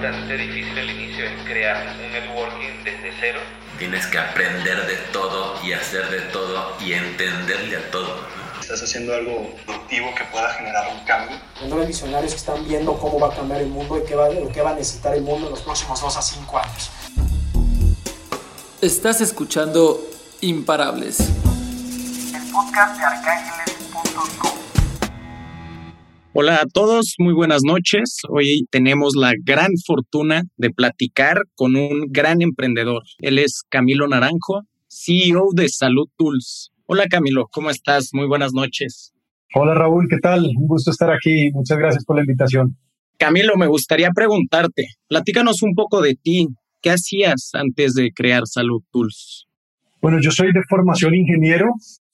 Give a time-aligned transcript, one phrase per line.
[0.00, 3.40] bastante difícil el inicio, es crear un networking desde cero.
[3.78, 8.16] Tienes que aprender de todo y hacer de todo y entenderle a todo.
[8.60, 11.36] Estás haciendo algo productivo que pueda generar un cambio.
[11.68, 14.62] Los visionarios que están viendo cómo va a cambiar el mundo y qué va, qué
[14.62, 16.90] va a necesitar el mundo en los próximos dos a cinco años.
[18.80, 20.00] Estás escuchando
[20.40, 21.20] Imparables.
[21.20, 23.59] El podcast de arcángeles.com.
[26.32, 28.18] Hola a todos, muy buenas noches.
[28.28, 33.02] Hoy tenemos la gran fortuna de platicar con un gran emprendedor.
[33.18, 36.70] Él es Camilo Naranjo, CEO de Salud Tools.
[36.86, 38.10] Hola Camilo, ¿cómo estás?
[38.12, 39.12] Muy buenas noches.
[39.56, 40.44] Hola Raúl, ¿qué tal?
[40.56, 41.50] Un gusto estar aquí.
[41.52, 42.76] Muchas gracias por la invitación.
[43.18, 46.46] Camilo, me gustaría preguntarte, platícanos un poco de ti.
[46.80, 49.48] ¿Qué hacías antes de crear Salud Tools?
[50.00, 51.66] Bueno, yo soy de formación ingeniero,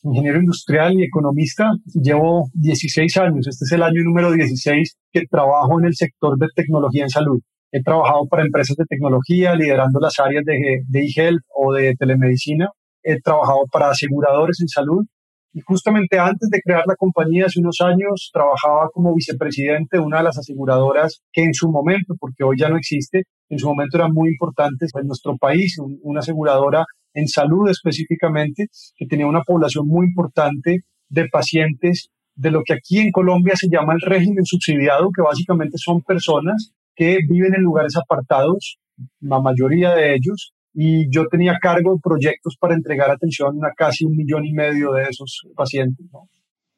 [0.06, 1.70] ingeniero industrial y economista.
[1.95, 6.46] Llevo 16 años, este es el año número 16 que trabajo en el sector de
[6.55, 7.41] tecnología en salud.
[7.73, 12.71] He trabajado para empresas de tecnología, liderando las áreas de, de e-health o de telemedicina.
[13.02, 15.04] He trabajado para aseguradores en salud.
[15.52, 20.18] Y justamente antes de crear la compañía, hace unos años, trabajaba como vicepresidente de una
[20.18, 23.96] de las aseguradoras que en su momento, porque hoy ya no existe, en su momento
[23.96, 26.85] eran muy importantes en nuestro país, una aseguradora
[27.17, 32.99] en salud específicamente, que tenía una población muy importante de pacientes de lo que aquí
[32.99, 37.97] en Colombia se llama el régimen subsidiado, que básicamente son personas que viven en lugares
[37.97, 38.79] apartados,
[39.21, 44.05] la mayoría de ellos, y yo tenía cargo de proyectos para entregar atención a casi
[44.05, 46.07] un millón y medio de esos pacientes.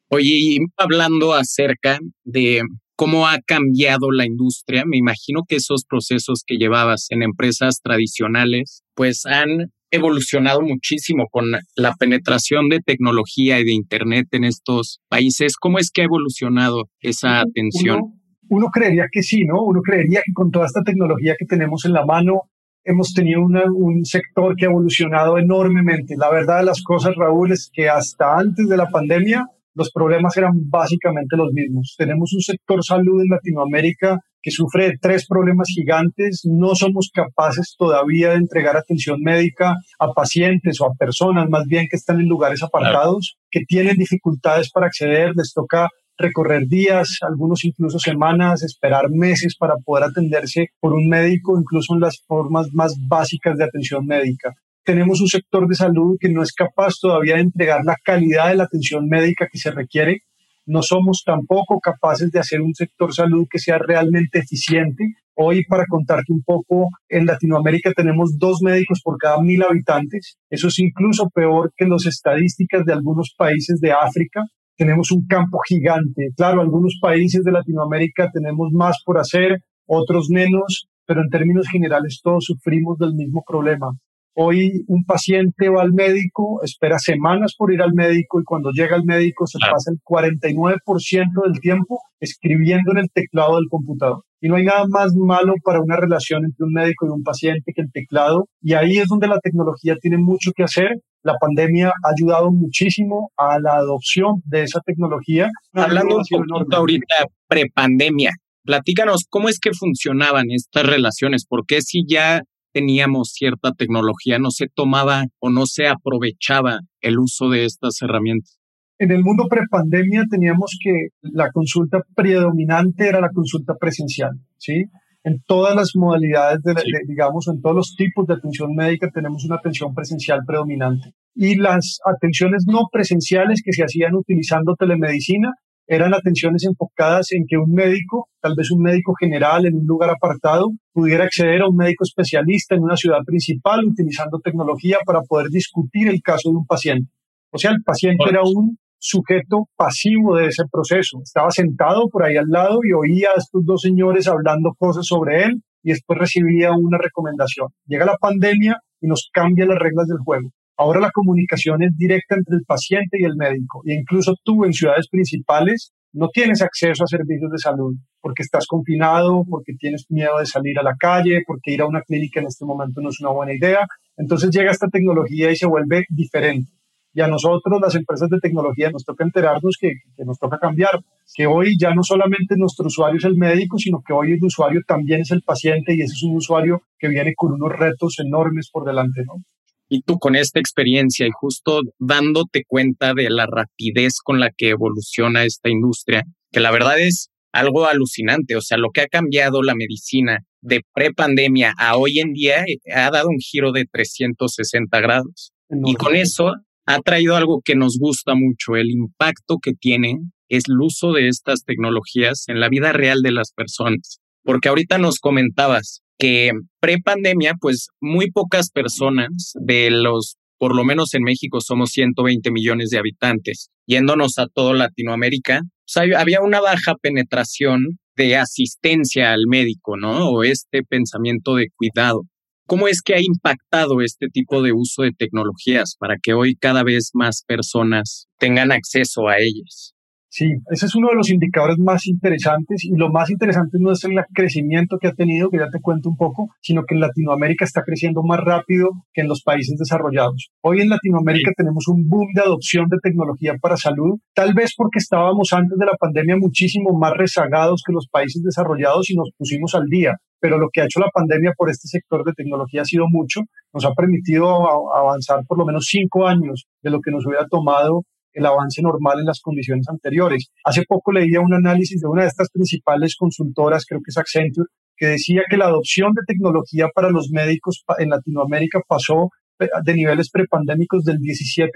[0.09, 2.61] Oye, hablando acerca de
[2.95, 8.83] cómo ha cambiado la industria, me imagino que esos procesos que llevabas en empresas tradicionales,
[8.95, 11.45] pues han evolucionado muchísimo con
[11.75, 15.55] la penetración de tecnología y de Internet en estos países.
[15.57, 17.99] ¿Cómo es que ha evolucionado esa atención?
[17.99, 18.13] Uno,
[18.49, 19.63] uno creería que sí, ¿no?
[19.63, 22.43] Uno creería que con toda esta tecnología que tenemos en la mano,
[22.83, 26.15] hemos tenido un sector que ha evolucionado enormemente.
[26.17, 29.45] La verdad de las cosas, Raúl, es que hasta antes de la pandemia
[29.75, 31.95] los problemas eran básicamente los mismos.
[31.97, 36.41] Tenemos un sector salud en Latinoamérica que sufre de tres problemas gigantes.
[36.45, 41.87] No somos capaces todavía de entregar atención médica a pacientes o a personas más bien
[41.89, 45.89] que están en lugares apartados, que tienen dificultades para acceder, les toca
[46.19, 52.01] recorrer días, algunos incluso semanas, esperar meses para poder atenderse por un médico, incluso en
[52.01, 54.53] las formas más básicas de atención médica.
[54.83, 58.55] Tenemos un sector de salud que no es capaz todavía de entregar la calidad de
[58.55, 60.23] la atención médica que se requiere.
[60.69, 65.03] No somos tampoco capaces de hacer un sector salud que sea realmente eficiente.
[65.33, 70.37] Hoy, para contarte un poco, en Latinoamérica tenemos dos médicos por cada mil habitantes.
[70.47, 74.43] Eso es incluso peor que las estadísticas de algunos países de África
[74.77, 76.29] tenemos un campo gigante.
[76.37, 82.19] Claro, algunos países de Latinoamérica tenemos más por hacer, otros menos, pero en términos generales
[82.23, 83.87] todos sufrimos del mismo problema.
[84.35, 88.95] Hoy un paciente va al médico, espera semanas por ir al médico y cuando llega
[88.95, 94.23] al médico se pasa el 49% del tiempo escribiendo en el teclado del computador.
[94.41, 97.73] Y no hay nada más malo para una relación entre un médico y un paciente
[97.75, 98.47] que el teclado.
[98.61, 100.91] Y ahí es donde la tecnología tiene mucho que hacer.
[101.23, 105.49] La pandemia ha ayudado muchísimo a la adopción de esa tecnología.
[105.73, 107.15] Hablando un poquito ahorita
[107.47, 108.31] prepandemia,
[108.63, 114.67] platícanos cómo es que funcionaban estas relaciones, porque si ya teníamos cierta tecnología, no se
[114.67, 118.59] tomaba o no se aprovechaba el uso de estas herramientas.
[118.99, 120.91] En el mundo prepandemia teníamos que
[121.21, 124.85] la consulta predominante era la consulta presencial, ¿sí?
[125.23, 126.73] En todas las modalidades, de,
[127.07, 131.13] digamos, en todos los tipos de atención médica tenemos una atención presencial predominante.
[131.35, 135.53] Y las atenciones no presenciales que se hacían utilizando telemedicina
[135.89, 140.11] eran atenciones enfocadas en que un médico, tal vez un médico general en un lugar
[140.11, 145.47] apartado, pudiera acceder a un médico especialista en una ciudad principal utilizando tecnología para poder
[145.49, 147.11] discutir el caso de un paciente.
[147.51, 151.21] O sea, el paciente era un sujeto pasivo de ese proceso.
[151.23, 155.45] Estaba sentado por ahí al lado y oía a estos dos señores hablando cosas sobre
[155.45, 157.69] él y después recibía una recomendación.
[157.87, 160.51] Llega la pandemia y nos cambia las reglas del juego.
[160.79, 163.81] Ahora la comunicación es directa entre el paciente y el médico.
[163.85, 168.65] E incluso tú en ciudades principales no tienes acceso a servicios de salud porque estás
[168.65, 172.47] confinado, porque tienes miedo de salir a la calle, porque ir a una clínica en
[172.47, 173.85] este momento no es una buena idea.
[174.15, 176.71] Entonces llega esta tecnología y se vuelve diferente.
[177.13, 181.01] Y a nosotros, las empresas de tecnología, nos toca enterarnos que, que, nos toca cambiar,
[181.35, 184.79] que hoy ya no solamente nuestro usuario es el médico, sino que hoy el usuario
[184.87, 188.69] también es el paciente y ese es un usuario que viene con unos retos enormes
[188.71, 189.43] por delante, ¿no?
[189.89, 194.69] Y tú con esta experiencia y justo dándote cuenta de la rapidez con la que
[194.69, 199.63] evoluciona esta industria, que la verdad es algo alucinante, o sea, lo que ha cambiado
[199.63, 204.99] la medicina de prepandemia a hoy en día eh, ha dado un giro de 360
[204.99, 205.51] grados.
[205.85, 206.53] Y con eso
[206.85, 211.27] ha traído algo que nos gusta mucho, el impacto que tiene es el uso de
[211.27, 214.19] estas tecnologías en la vida real de las personas.
[214.43, 216.51] Porque ahorita nos comentabas que
[216.81, 222.89] pre-pandemia, pues muy pocas personas de los, por lo menos en México somos 120 millones
[222.89, 225.61] de habitantes, yéndonos a todo Latinoamérica,
[225.95, 230.29] había una baja penetración de asistencia al médico, ¿no?
[230.29, 232.23] O este pensamiento de cuidado.
[232.67, 236.83] ¿Cómo es que ha impactado este tipo de uso de tecnologías para que hoy cada
[236.83, 239.95] vez más personas tengan acceso a ellas?
[240.31, 244.03] Sí, ese es uno de los indicadores más interesantes y lo más interesante no es
[244.03, 247.65] el crecimiento que ha tenido, que ya te cuento un poco, sino que en Latinoamérica
[247.65, 250.51] está creciendo más rápido que en los países desarrollados.
[250.61, 254.99] Hoy en Latinoamérica tenemos un boom de adopción de tecnología para salud, tal vez porque
[254.99, 259.73] estábamos antes de la pandemia muchísimo más rezagados que los países desarrollados y nos pusimos
[259.73, 262.85] al día pero lo que ha hecho la pandemia por este sector de tecnología ha
[262.85, 263.41] sido mucho,
[263.73, 264.47] nos ha permitido
[264.95, 268.03] avanzar por lo menos cinco años de lo que nos hubiera tomado
[268.33, 270.49] el avance normal en las condiciones anteriores.
[270.63, 274.67] Hace poco leía un análisis de una de estas principales consultoras, creo que es Accenture,
[274.97, 279.29] que decía que la adopción de tecnología para los médicos en Latinoamérica pasó
[279.59, 281.69] de niveles prepandémicos del 17%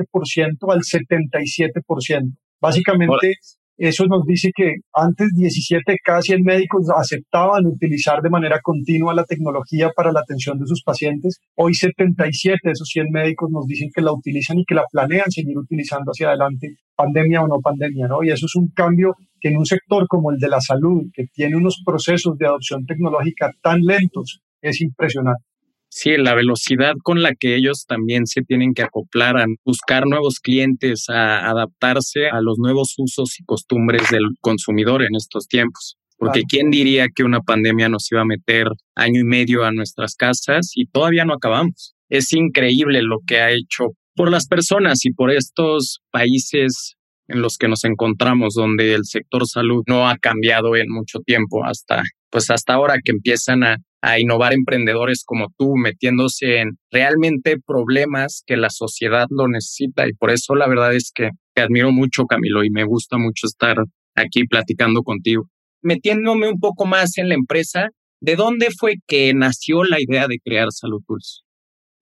[0.69, 2.37] al 77%.
[2.61, 3.33] Básicamente,
[3.77, 9.13] eso nos dice que antes 17 de cada 100 médicos aceptaban utilizar de manera continua
[9.13, 11.39] la tecnología para la atención de sus pacientes.
[11.55, 15.31] Hoy 77 de esos 100 médicos nos dicen que la utilizan y que la planean
[15.31, 18.23] seguir utilizando hacia adelante, pandemia o no pandemia, ¿no?
[18.23, 21.25] Y eso es un cambio que en un sector como el de la salud, que
[21.33, 25.52] tiene unos procesos de adopción tecnológica tan lentos, es impresionante.
[25.95, 30.39] Sí, la velocidad con la que ellos también se tienen que acoplar a buscar nuevos
[30.39, 35.97] clientes, a adaptarse a los nuevos usos y costumbres del consumidor en estos tiempos.
[36.17, 40.15] Porque quién diría que una pandemia nos iba a meter año y medio a nuestras
[40.15, 41.93] casas y todavía no acabamos.
[42.09, 46.95] Es increíble lo que ha hecho por las personas y por estos países
[47.27, 51.63] en los que nos encontramos, donde el sector salud no ha cambiado en mucho tiempo
[51.63, 52.01] hasta,
[52.31, 58.43] pues hasta ahora que empiezan a a innovar emprendedores como tú, metiéndose en realmente problemas
[58.45, 60.05] que la sociedad lo necesita.
[60.05, 63.47] Y por eso la verdad es que te admiro mucho, Camilo, y me gusta mucho
[63.47, 63.77] estar
[64.13, 65.45] aquí platicando contigo.
[65.81, 70.39] Metiéndome un poco más en la empresa, ¿de dónde fue que nació la idea de
[70.43, 71.01] crear Salud?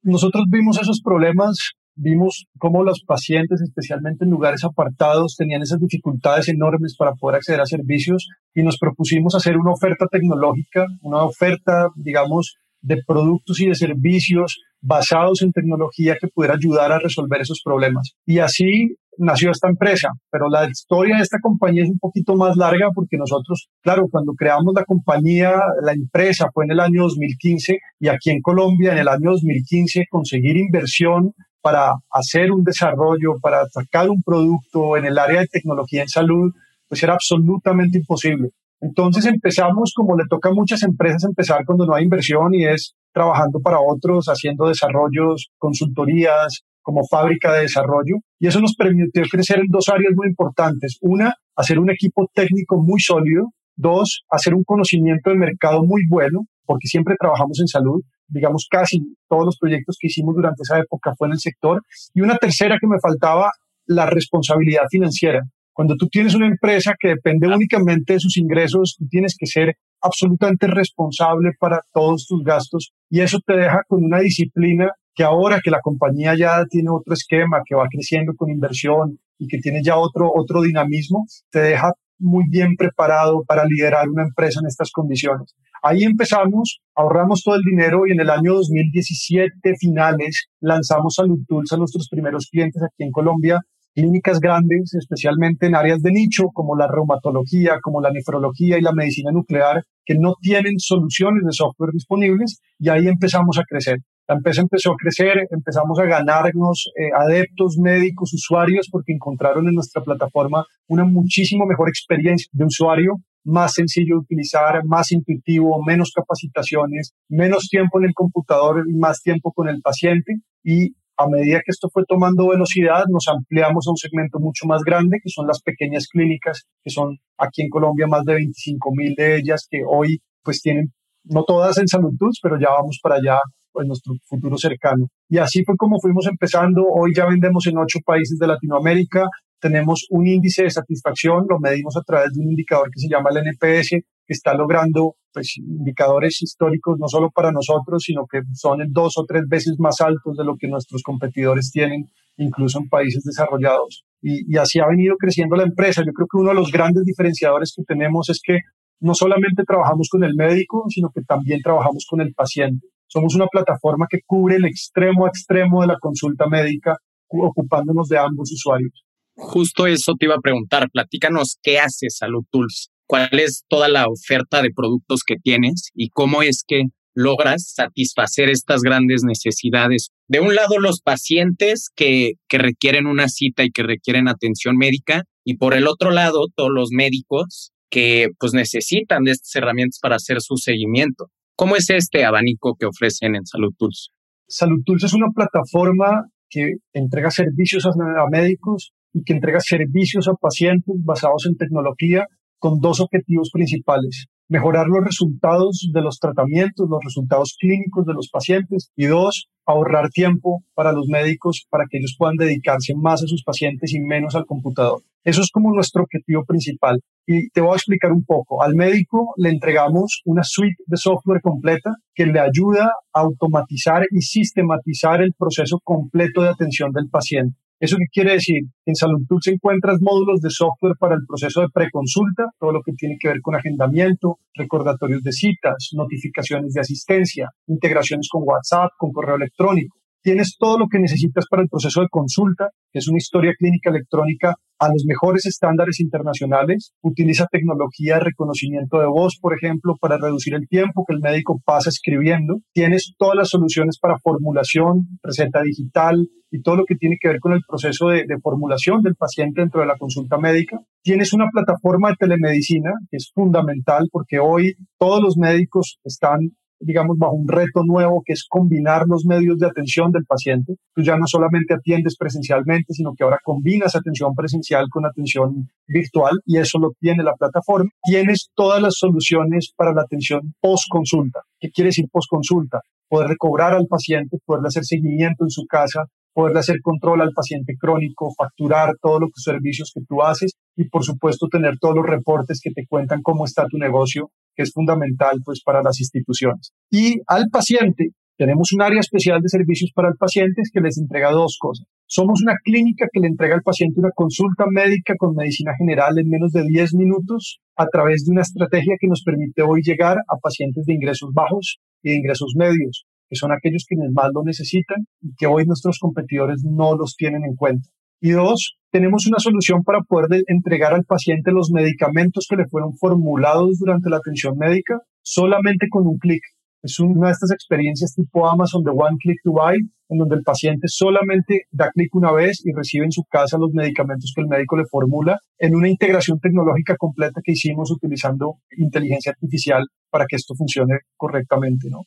[0.02, 6.50] Nosotros vimos esos problemas vimos cómo los pacientes, especialmente en lugares apartados, tenían esas dificultades
[6.50, 11.90] enormes para poder acceder a servicios y nos propusimos hacer una oferta tecnológica, una oferta,
[11.96, 17.62] digamos, de productos y de servicios basados en tecnología que pudiera ayudar a resolver esos
[17.64, 18.14] problemas.
[18.26, 22.58] Y así nació esta empresa, pero la historia de esta compañía es un poquito más
[22.58, 25.54] larga porque nosotros, claro, cuando creamos la compañía,
[25.84, 30.06] la empresa fue en el año 2015 y aquí en Colombia en el año 2015
[30.10, 36.02] conseguir inversión para hacer un desarrollo, para sacar un producto en el área de tecnología
[36.02, 36.52] en salud,
[36.88, 38.50] pues era absolutamente imposible.
[38.82, 42.96] Entonces empezamos, como le toca a muchas empresas empezar cuando no hay inversión y es
[43.14, 48.16] trabajando para otros, haciendo desarrollos, consultorías, como fábrica de desarrollo.
[48.40, 50.98] Y eso nos permitió crecer en dos áreas muy importantes.
[51.02, 53.52] Una, hacer un equipo técnico muy sólido.
[53.76, 58.02] Dos, hacer un conocimiento de mercado muy bueno, porque siempre trabajamos en salud
[58.32, 61.82] digamos, casi todos los proyectos que hicimos durante esa época fue en el sector.
[62.14, 63.52] Y una tercera que me faltaba,
[63.86, 65.42] la responsabilidad financiera.
[65.74, 69.76] Cuando tú tienes una empresa que depende únicamente de sus ingresos, tú tienes que ser
[70.02, 75.60] absolutamente responsable para todos tus gastos y eso te deja con una disciplina que ahora
[75.64, 79.82] que la compañía ya tiene otro esquema, que va creciendo con inversión y que tiene
[79.84, 84.92] ya otro, otro dinamismo, te deja muy bien preparado para liderar una empresa en estas
[84.92, 85.56] condiciones.
[85.84, 91.72] Ahí empezamos, ahorramos todo el dinero y en el año 2017 finales lanzamos Salud Tools
[91.74, 93.60] a nuestros primeros clientes aquí en Colombia,
[93.96, 98.94] clínicas grandes, especialmente en áreas de nicho como la reumatología, como la nefrología y la
[98.94, 103.98] medicina nuclear, que no tienen soluciones de software disponibles y ahí empezamos a crecer.
[104.28, 109.76] La empresa empezó a crecer, empezamos a ganarnos eh, adeptos, médicos, usuarios, porque encontraron en
[109.76, 116.12] nuestra plataforma una muchísimo mejor experiencia de usuario, más sencillo de utilizar, más intuitivo, menos
[116.16, 120.36] capacitaciones, menos tiempo en el computador y más tiempo con el paciente.
[120.64, 124.82] Y a medida que esto fue tomando velocidad, nos ampliamos a un segmento mucho más
[124.84, 129.14] grande, que son las pequeñas clínicas, que son aquí en Colombia más de 25 mil
[129.16, 130.94] de ellas, que hoy pues tienen,
[131.26, 133.40] no todas en Salud pero ya vamos para allá
[133.76, 135.08] en nuestro futuro cercano.
[135.30, 136.84] Y así fue como fuimos empezando.
[136.84, 139.26] Hoy ya vendemos en ocho países de Latinoamérica.
[139.60, 143.30] Tenemos un índice de satisfacción, lo medimos a través de un indicador que se llama
[143.30, 148.80] el NPS, que está logrando pues, indicadores históricos no solo para nosotros, sino que son
[148.90, 153.24] dos o tres veces más altos de lo que nuestros competidores tienen, incluso en países
[153.24, 154.04] desarrollados.
[154.22, 156.02] Y, y así ha venido creciendo la empresa.
[156.04, 158.60] Yo creo que uno de los grandes diferenciadores que tenemos es que
[159.02, 162.88] no solamente trabajamos con el médico, sino que también trabajamos con el paciente.
[163.12, 166.96] Somos una plataforma que cubre el extremo a extremo de la consulta médica,
[167.28, 169.04] ocupándonos de ambos usuarios.
[169.36, 170.90] Justo eso te iba a preguntar.
[170.92, 176.10] Platícanos qué hace Salud Tools, cuál es toda la oferta de productos que tienes y
[176.10, 180.12] cómo es que logras satisfacer estas grandes necesidades.
[180.30, 185.24] De un lado, los pacientes que, que requieren una cita y que requieren atención médica,
[185.44, 190.16] y por el otro lado, todos los médicos que pues necesitan de estas herramientas para
[190.16, 191.28] hacer su seguimiento.
[191.56, 194.12] ¿Cómo es este abanico que ofrecen en Salud Tools?
[194.48, 197.92] Salud Tools es una plataforma que entrega servicios a,
[198.30, 202.26] médicos y que entrega servicios a pacientes basados en tecnología
[202.60, 208.30] con dos objetivos principales mejorar los resultados de los tratamientos, los resultados clínicos de los
[208.30, 213.28] pacientes y dos, ahorrar tiempo para los médicos para que ellos puedan dedicarse más a
[213.28, 215.04] sus pacientes y menos al computador.
[215.24, 217.00] Eso es como nuestro objetivo principal.
[217.26, 218.62] Y te voy a explicar un poco.
[218.62, 224.22] Al médico le entregamos una suite de software completa que le ayuda a automatizar y
[224.22, 227.56] sistematizar el proceso completo de atención del paciente.
[227.82, 228.62] ¿Eso qué quiere decir?
[228.86, 232.92] En Salud Tools encuentras módulos de software para el proceso de preconsulta, todo lo que
[232.94, 239.12] tiene que ver con agendamiento, recordatorios de citas, notificaciones de asistencia, integraciones con WhatsApp, con
[239.12, 239.98] correo electrónico.
[240.24, 243.90] Tienes todo lo que necesitas para el proceso de consulta, que es una historia clínica
[243.90, 246.94] electrónica a los mejores estándares internacionales.
[247.02, 251.60] Utiliza tecnología de reconocimiento de voz, por ejemplo, para reducir el tiempo que el médico
[251.66, 252.60] pasa escribiendo.
[252.72, 257.40] Tienes todas las soluciones para formulación, receta digital y todo lo que tiene que ver
[257.40, 260.78] con el proceso de, de formulación del paciente dentro de la consulta médica.
[261.02, 266.52] Tienes una plataforma de telemedicina que es fundamental porque hoy todos los médicos están
[266.82, 270.76] digamos, bajo un reto nuevo que es combinar los medios de atención del paciente.
[270.94, 276.40] Tú ya no solamente atiendes presencialmente, sino que ahora combinas atención presencial con atención virtual
[276.46, 277.90] y eso lo tiene la plataforma.
[278.04, 281.42] Tienes todas las soluciones para la atención post consulta.
[281.60, 282.82] ¿Qué quiere decir post consulta?
[283.08, 287.74] Poder recobrar al paciente, poder hacer seguimiento en su casa, poder hacer control al paciente
[287.80, 292.60] crónico, facturar todos los servicios que tú haces y por supuesto tener todos los reportes
[292.64, 296.72] que te cuentan cómo está tu negocio que es fundamental pues para las instituciones.
[296.90, 301.32] Y al paciente, tenemos un área especial de servicios para el paciente que les entrega
[301.32, 301.86] dos cosas.
[302.08, 306.28] Somos una clínica que le entrega al paciente una consulta médica con medicina general en
[306.28, 310.38] menos de 10 minutos a través de una estrategia que nos permite hoy llegar a
[310.42, 315.06] pacientes de ingresos bajos y de ingresos medios, que son aquellos quienes más lo necesitan
[315.22, 317.88] y que hoy nuestros competidores no los tienen en cuenta.
[318.20, 322.94] Y dos, tenemos una solución para poder entregar al paciente los medicamentos que le fueron
[322.98, 326.42] formulados durante la atención médica solamente con un clic.
[326.84, 329.78] Es una de estas experiencias tipo Amazon de One Click to Buy,
[330.10, 333.72] en donde el paciente solamente da clic una vez y recibe en su casa los
[333.72, 339.32] medicamentos que el médico le formula en una integración tecnológica completa que hicimos utilizando inteligencia
[339.32, 342.02] artificial para que esto funcione correctamente, ¿no?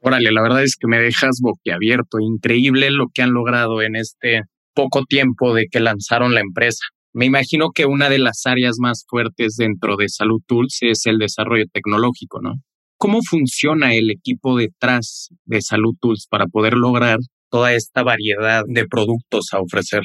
[0.00, 2.18] Órale, la verdad es que me dejas boquiabierto.
[2.20, 4.42] Increíble lo que han logrado en este
[4.74, 6.84] poco tiempo de que lanzaron la empresa.
[7.12, 11.18] Me imagino que una de las áreas más fuertes dentro de Salud Tools es el
[11.18, 12.54] desarrollo tecnológico, ¿no?
[12.96, 17.18] ¿Cómo funciona el equipo detrás de Salud Tools para poder lograr
[17.50, 20.02] toda esta variedad de productos a ofrecer?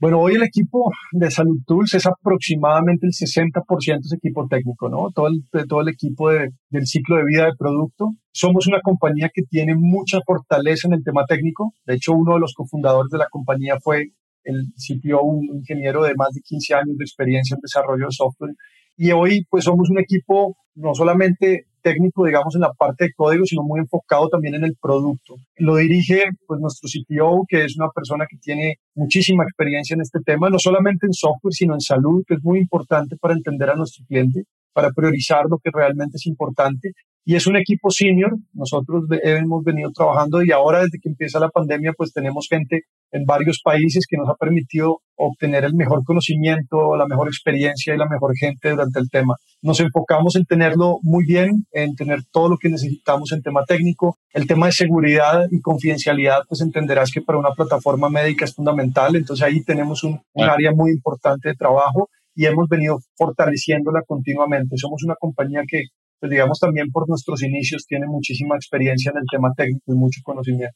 [0.00, 5.10] Bueno, hoy el equipo de Salud Tools es aproximadamente el 60% es equipo técnico, ¿no?
[5.14, 8.10] Todo el, todo el equipo del ciclo de vida del producto.
[8.32, 11.72] Somos una compañía que tiene mucha fortaleza en el tema técnico.
[11.86, 14.10] De hecho, uno de los cofundadores de la compañía fue
[14.42, 18.54] el CTO, un ingeniero de más de 15 años de experiencia en desarrollo de software.
[18.96, 23.44] Y hoy, pues, somos un equipo no solamente técnico, digamos, en la parte de código,
[23.44, 25.36] sino muy enfocado también en el producto.
[25.58, 30.20] Lo dirige, pues, nuestro CTO, que es una persona que tiene muchísima experiencia en este
[30.24, 33.76] tema, no solamente en software, sino en salud, que es muy importante para entender a
[33.76, 36.92] nuestro cliente, para priorizar lo que realmente es importante
[37.24, 38.36] y es un equipo senior.
[38.52, 43.24] Nosotros hemos venido trabajando y ahora desde que empieza la pandemia, pues tenemos gente en
[43.24, 48.08] varios países que nos ha permitido obtener el mejor conocimiento, la mejor experiencia y la
[48.08, 49.36] mejor gente durante el tema.
[49.62, 54.18] Nos enfocamos en tenerlo muy bien, en tener todo lo que necesitamos en tema técnico.
[54.32, 59.16] El tema de seguridad y confidencialidad, pues entenderás que para una plataforma médica es fundamental.
[59.16, 64.76] Entonces ahí tenemos un, un área muy importante de trabajo y hemos venido fortaleciéndola continuamente.
[64.76, 65.84] Somos una compañía que
[66.24, 70.22] pues digamos también por nuestros inicios tiene muchísima experiencia en el tema técnico y mucho
[70.24, 70.74] conocimiento.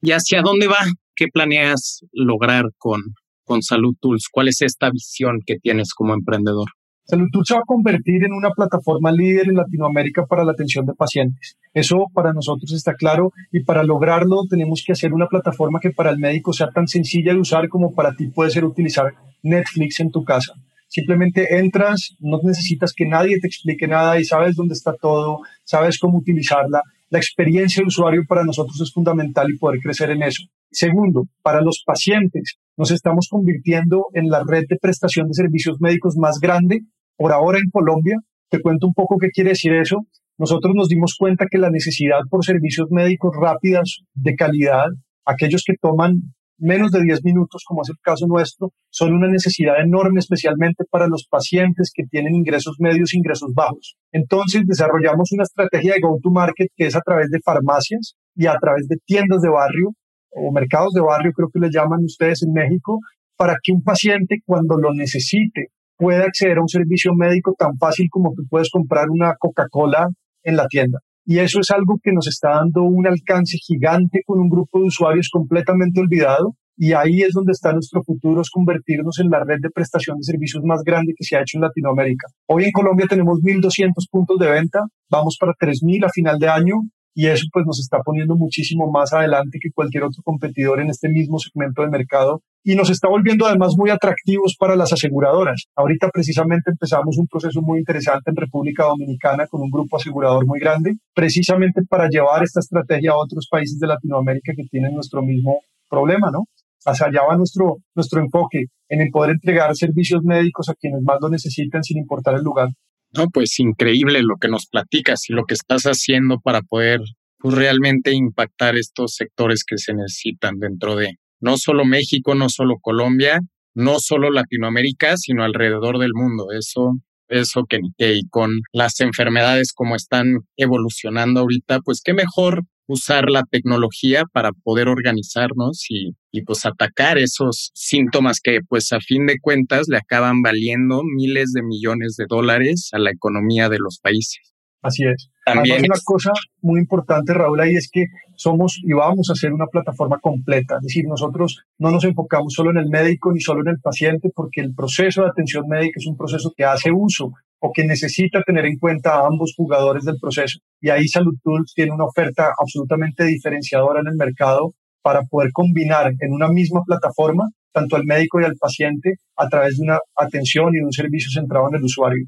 [0.00, 0.78] ¿Y hacia dónde va?
[1.16, 3.00] ¿Qué planeas lograr con,
[3.42, 4.28] con Salud Tools?
[4.30, 6.66] ¿Cuál es esta visión que tienes como emprendedor?
[7.06, 10.86] Salud Tour se va a convertir en una plataforma líder en Latinoamérica para la atención
[10.86, 11.56] de pacientes.
[11.72, 16.10] Eso para nosotros está claro y para lograrlo tenemos que hacer una plataforma que para
[16.10, 20.12] el médico sea tan sencilla de usar como para ti puede ser utilizar Netflix en
[20.12, 20.54] tu casa.
[20.94, 25.98] Simplemente entras, no necesitas que nadie te explique nada y sabes dónde está todo, sabes
[25.98, 26.82] cómo utilizarla.
[27.10, 30.44] La experiencia de usuario para nosotros es fundamental y poder crecer en eso.
[30.70, 36.14] Segundo, para los pacientes, nos estamos convirtiendo en la red de prestación de servicios médicos
[36.16, 36.82] más grande
[37.16, 38.18] por ahora en Colombia.
[38.48, 39.96] Te cuento un poco qué quiere decir eso.
[40.38, 44.86] Nosotros nos dimos cuenta que la necesidad por servicios médicos rápidos, de calidad,
[45.24, 49.80] aquellos que toman menos de 10 minutos, como es el caso nuestro, son una necesidad
[49.80, 53.96] enorme, especialmente para los pacientes que tienen ingresos medios, ingresos bajos.
[54.12, 58.86] Entonces, desarrollamos una estrategia de go-to-market que es a través de farmacias y a través
[58.88, 59.90] de tiendas de barrio
[60.30, 62.98] o mercados de barrio, creo que les llaman ustedes en México,
[63.36, 68.08] para que un paciente cuando lo necesite pueda acceder a un servicio médico tan fácil
[68.10, 70.08] como tú puedes comprar una Coca-Cola
[70.42, 70.98] en la tienda.
[71.26, 74.86] Y eso es algo que nos está dando un alcance gigante con un grupo de
[74.86, 76.54] usuarios completamente olvidado.
[76.76, 80.24] Y ahí es donde está nuestro futuro, es convertirnos en la red de prestación de
[80.24, 82.26] servicios más grande que se ha hecho en Latinoamérica.
[82.46, 86.74] Hoy en Colombia tenemos 1.200 puntos de venta, vamos para 3.000 a final de año
[87.14, 91.08] y eso pues nos está poniendo muchísimo más adelante que cualquier otro competidor en este
[91.08, 95.64] mismo segmento de mercado y nos está volviendo además muy atractivos para las aseguradoras.
[95.76, 100.58] Ahorita precisamente empezamos un proceso muy interesante en República Dominicana con un grupo asegurador muy
[100.58, 105.60] grande, precisamente para llevar esta estrategia a otros países de Latinoamérica que tienen nuestro mismo
[105.90, 106.46] problema, ¿no?
[106.86, 111.18] Hacia allá va nuestro, nuestro enfoque en el poder entregar servicios médicos a quienes más
[111.20, 112.68] lo necesitan sin importar el lugar.
[113.16, 117.00] No, pues increíble lo que nos platicas y lo que estás haciendo para poder
[117.38, 122.76] pues, realmente impactar estos sectores que se necesitan dentro de no solo México, no solo
[122.80, 123.38] Colombia,
[123.74, 126.46] no solo Latinoamérica, sino alrededor del mundo.
[126.58, 126.92] Eso,
[127.28, 133.30] eso que, que y con las enfermedades como están evolucionando ahorita, pues qué mejor usar
[133.30, 139.26] la tecnología para poder organizarnos y, y, pues atacar esos síntomas que pues a fin
[139.26, 143.98] de cuentas le acaban valiendo miles de millones de dólares a la economía de los
[144.02, 144.53] países.
[144.84, 145.30] Así es.
[145.46, 148.04] También una cosa muy importante, Raúl, ahí es que
[148.36, 150.76] somos y vamos a ser una plataforma completa.
[150.76, 154.28] Es decir, nosotros no nos enfocamos solo en el médico ni solo en el paciente,
[154.34, 158.42] porque el proceso de atención médica es un proceso que hace uso o que necesita
[158.42, 160.58] tener en cuenta a ambos jugadores del proceso.
[160.82, 166.12] Y ahí Salud Tools tiene una oferta absolutamente diferenciadora en el mercado para poder combinar
[166.20, 170.74] en una misma plataforma tanto al médico y al paciente a través de una atención
[170.74, 172.26] y de un servicio centrado en el usuario.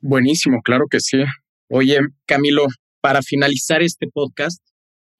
[0.00, 1.18] Buenísimo, claro que sí.
[1.68, 2.66] Oye, Camilo,
[3.00, 4.62] para finalizar este podcast,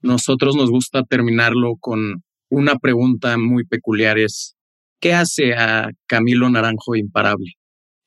[0.00, 4.18] nosotros nos gusta terminarlo con una pregunta muy peculiar.
[4.18, 4.56] Es,
[5.00, 7.58] ¿qué hace a Camilo Naranjo imparable?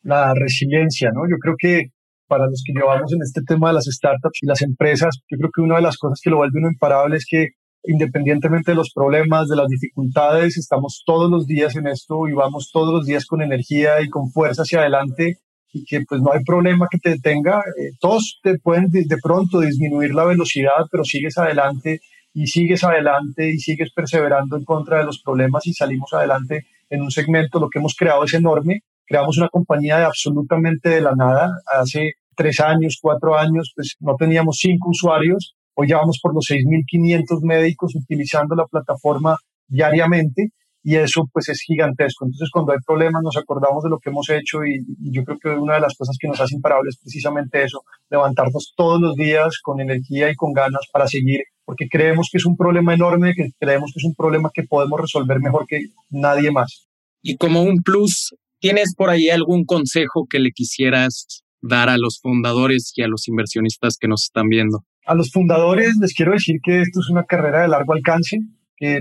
[0.04, 1.22] la resiliencia, ¿no?
[1.30, 1.92] Yo creo que
[2.28, 5.50] para los que llevamos en este tema de las startups y las empresas, yo creo
[5.54, 7.50] que una de las cosas que lo vuelve uno imparable es que
[7.84, 12.70] independientemente de los problemas, de las dificultades, estamos todos los días en esto y vamos
[12.72, 15.40] todos los días con energía y con fuerza hacia adelante
[15.74, 17.60] y que pues no hay problema que te detenga.
[17.60, 22.02] Eh, todos te pueden de, de pronto disminuir la velocidad, pero sigues adelante
[22.34, 27.02] y sigues adelante y sigues perseverando en contra de los problemas y salimos adelante en
[27.02, 27.60] un segmento.
[27.60, 31.52] Lo que hemos creado es enorme creamos una compañía de absolutamente de la nada.
[31.66, 35.54] Hace tres años, cuatro años, pues no teníamos cinco usuarios.
[35.74, 39.36] Hoy ya vamos por los 6.500 médicos utilizando la plataforma
[39.68, 40.52] diariamente
[40.84, 42.26] y eso pues es gigantesco.
[42.26, 45.38] Entonces cuando hay problemas nos acordamos de lo que hemos hecho y, y, yo creo
[45.40, 49.16] que una de las cosas que nos hace imparables es precisamente eso, levantarnos todos los
[49.16, 53.34] días con energía y con ganas para seguir, porque creemos que es un problema enorme,
[53.36, 56.88] que creemos que es un problema que podemos resolver mejor que nadie más.
[57.24, 62.20] Y como un plus, ¿Tienes por ahí algún consejo que le quisieras dar a los
[62.22, 64.86] fundadores y a los inversionistas que nos están viendo?
[65.08, 68.38] A los fundadores les quiero decir que esto es una carrera de largo alcance,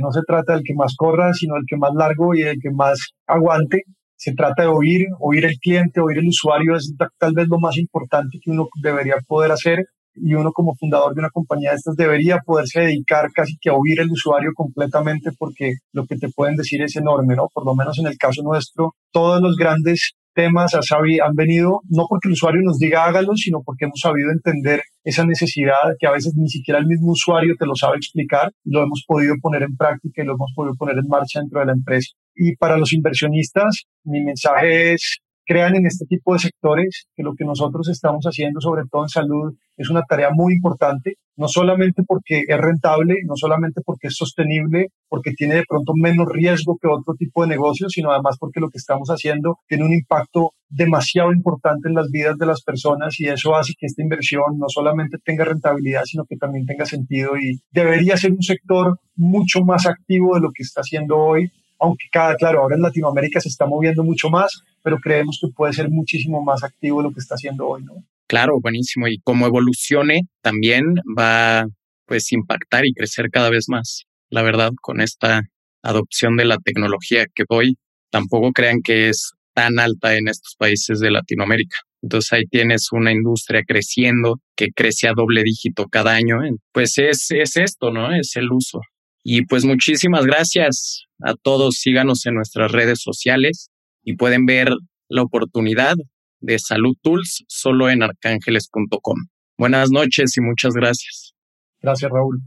[0.01, 2.71] no se trata del que más corra, sino del que más largo y el que
[2.71, 3.83] más aguante.
[4.17, 7.79] Se trata de oír, oír el cliente, oír el usuario, es tal vez lo más
[7.79, 11.97] importante que uno debería poder hacer y uno como fundador de una compañía de estas
[11.97, 16.57] debería poderse dedicar casi que a oír el usuario completamente porque lo que te pueden
[16.57, 17.49] decir es enorme, ¿no?
[17.53, 22.29] Por lo menos en el caso nuestro, todos los grandes temas han venido no porque
[22.29, 26.35] el usuario nos diga hágalo, sino porque hemos sabido entender esa necesidad que a veces
[26.37, 30.23] ni siquiera el mismo usuario te lo sabe explicar, lo hemos podido poner en práctica
[30.23, 32.13] y lo hemos podido poner en marcha dentro de la empresa.
[32.35, 35.19] Y para los inversionistas, mi mensaje es
[35.51, 39.09] crean en este tipo de sectores, que lo que nosotros estamos haciendo, sobre todo en
[39.09, 44.15] salud, es una tarea muy importante, no solamente porque es rentable, no solamente porque es
[44.15, 48.61] sostenible, porque tiene de pronto menos riesgo que otro tipo de negocio, sino además porque
[48.61, 53.19] lo que estamos haciendo tiene un impacto demasiado importante en las vidas de las personas
[53.19, 57.37] y eso hace que esta inversión no solamente tenga rentabilidad, sino que también tenga sentido
[57.37, 62.07] y debería ser un sector mucho más activo de lo que está haciendo hoy aunque
[62.13, 65.89] cada, claro, ahora en Latinoamérica se está moviendo mucho más, pero creemos que puede ser
[65.89, 68.05] muchísimo más activo lo que está haciendo hoy, ¿no?
[68.27, 69.09] Claro, buenísimo.
[69.09, 71.67] Y como evolucione, también va
[72.07, 74.05] pues impactar y crecer cada vez más.
[74.31, 75.43] La verdad, con esta
[75.83, 77.77] adopción de la tecnología que hoy
[78.11, 81.77] tampoco crean que es tan alta en estos países de Latinoamérica.
[82.03, 86.39] Entonces ahí tienes una industria creciendo que crece a doble dígito cada año.
[86.73, 88.15] Pues es, es esto, ¿no?
[88.15, 88.81] Es el uso.
[89.23, 91.77] Y pues muchísimas gracias a todos.
[91.77, 93.71] Síganos en nuestras redes sociales
[94.03, 94.71] y pueden ver
[95.09, 95.95] la oportunidad
[96.41, 99.17] de Salud Tools solo en arcángeles.com.
[99.59, 101.35] Buenas noches y muchas gracias.
[101.83, 102.41] Gracias, Raúl.